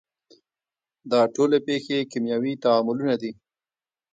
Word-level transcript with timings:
دا 1.11 1.21
ټولې 1.35 1.57
پیښې 1.67 1.97
کیمیاوي 2.11 2.53
تعاملونه 2.63 3.15
دي. 3.21 3.31